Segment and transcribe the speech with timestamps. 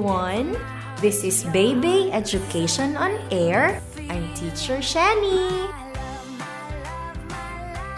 [0.00, 0.56] everyone.
[1.04, 3.84] This is Baby Education on Air.
[4.08, 5.68] I'm teacher Shenie.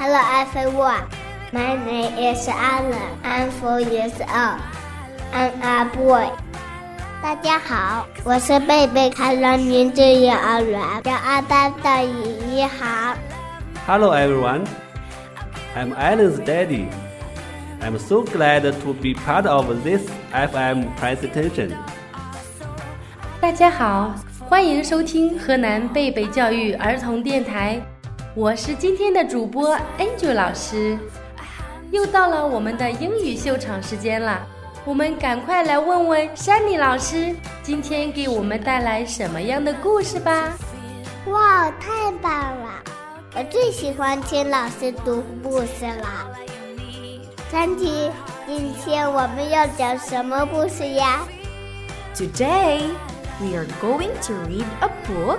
[0.03, 1.07] Hello everyone.
[1.53, 3.23] My name is Alan.
[3.23, 4.59] I'm four years old.
[5.31, 6.27] I'm a boy.
[7.23, 13.15] 大家好，我是贝贝，开元名郡幼儿园叫阿班的怡怡好。
[13.87, 14.67] Hello everyone.
[15.77, 16.89] I'm Alan's daddy.
[17.83, 21.73] I'm so glad to be part of this FM presentation.
[23.41, 24.15] 大家好，
[24.49, 27.85] 欢迎收听河南贝贝教育儿童电台，
[28.37, 30.97] 我是今天的主播 Angel 老师。
[31.91, 34.47] 又到了我们的英语秀场时间了，
[34.85, 40.53] 我们赶快来问问山妮老师，今天给我们带来什么样的故事吧？
[41.27, 42.71] 哇，太棒了！
[43.35, 46.29] 我最喜欢听老师读故事了。
[47.53, 48.11] 山妮，
[48.47, 51.19] 今天我们要讲什么故事呀
[52.17, 52.81] ？Today
[53.39, 55.39] we are going to read a book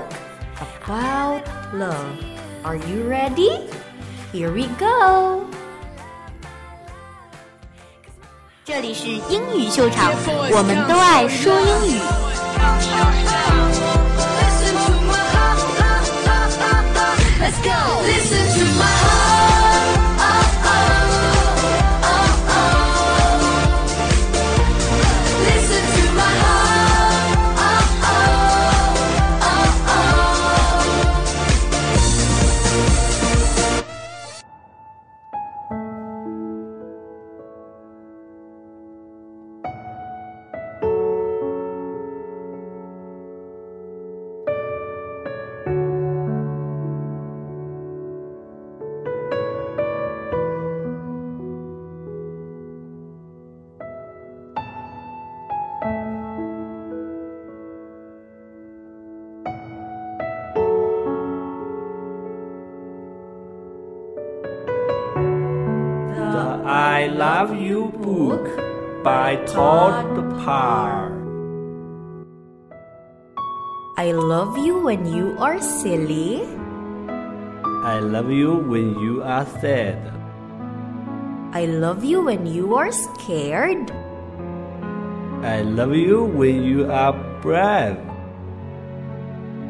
[0.59, 1.41] about
[1.73, 1.95] love.
[2.61, 3.61] Are you ready?
[4.31, 5.47] Here we go.
[8.63, 10.13] 这里是英语秀场，
[10.51, 12.32] 我们都爱说英语。
[67.13, 68.41] I love You book
[69.05, 71.13] by Todd Parr.
[74.01, 76.41] I love you when you are silly.
[77.85, 80.01] I love you when you are sad.
[81.53, 83.93] I love you when you are scared.
[85.45, 87.13] I love you when you are
[87.45, 88.01] brave.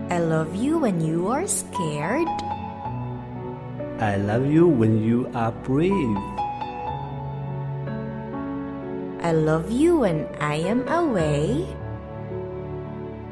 [0.08, 2.31] I love you when you are scared.
[4.00, 6.33] I love you when you are brave.
[9.24, 11.64] I love you when I am away.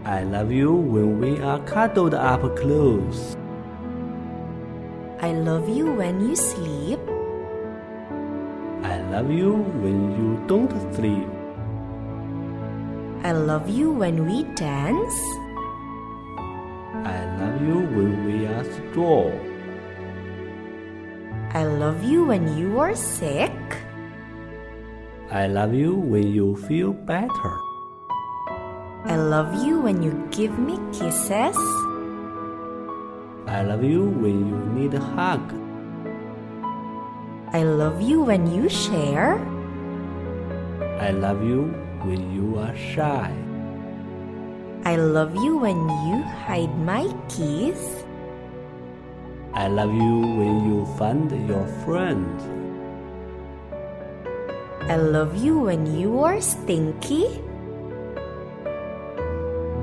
[0.06, 3.36] I love you when we are cuddled up close.
[5.20, 7.02] I love you when you sleep.
[8.88, 9.52] I love you
[9.84, 11.28] when you don't sleep.
[13.28, 15.20] I love you when we dance.
[17.04, 19.36] I love you when we are strong.
[21.52, 23.52] I love you when you are sick.
[25.32, 27.56] I love you when you feel better.
[29.06, 31.56] I love you when you give me kisses.
[33.48, 35.40] I love you when you need a hug.
[37.56, 39.40] I love you when you share.
[41.00, 41.72] I love you
[42.04, 43.32] when you are shy.
[44.84, 45.80] I love you when
[46.12, 48.04] you hide my keys.
[49.54, 52.44] I love you when you find your friends.
[54.92, 57.24] I love you when you are stinky.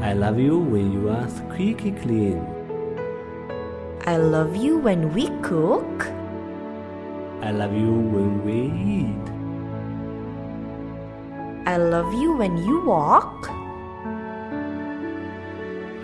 [0.05, 2.45] I love you when you are squeaky clean.
[4.05, 6.05] I love you when we cook.
[7.41, 8.69] I love you when we
[9.01, 9.27] eat.
[11.65, 13.49] I love you when you walk.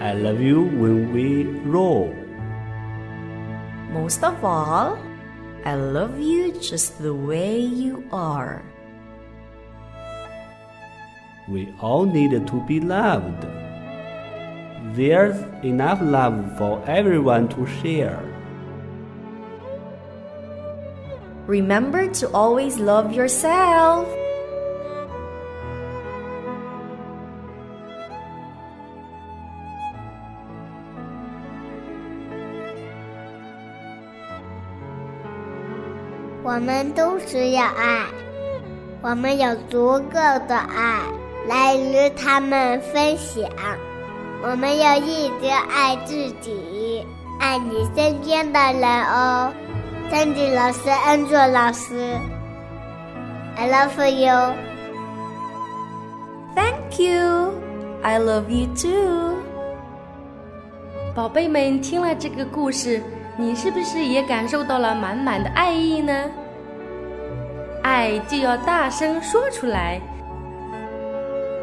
[0.00, 2.08] I love you when we roll.
[3.92, 4.96] Most of all,
[5.66, 8.64] I love you just the way you are.
[11.46, 13.46] We all need to be loved.
[14.94, 18.18] There's enough love for everyone to share.
[21.46, 24.06] Remember to always love yourself.
[36.42, 38.06] We 我们都只有爱，
[39.02, 41.23] 我们有足够的爱。
[41.46, 43.44] 来与他们分享。
[44.42, 47.06] 我们要一直爱自己，
[47.40, 49.52] 爱你身边的人哦。
[50.10, 52.16] 三吉老师、恩佐老师
[53.56, 54.54] ，I love you。
[56.54, 57.54] Thank you.
[58.02, 59.38] I love you too.
[61.14, 63.02] 宝贝们，听了这个故事，
[63.38, 66.12] 你是不是也感受到了满满的爱意呢？
[67.82, 70.00] 爱就要大声说出来，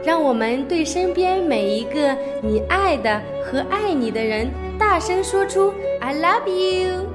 [0.03, 7.05] 让我们对身边每一个你爱的和爱你的人大声说出 “I love you”，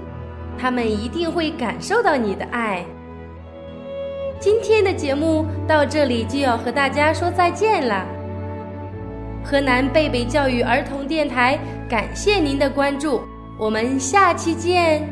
[0.58, 2.84] 他们一定会感受到你的爱。
[4.38, 8.06] 今天的节目到这里就要和大家说再见了。
[9.42, 13.22] 河南贝贝教育儿童电台，感谢您的关注，
[13.58, 15.02] 我们下期见。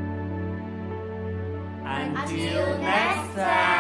[1.85, 3.74] Until next